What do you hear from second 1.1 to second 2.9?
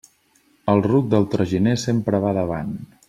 del traginer sempre va davant.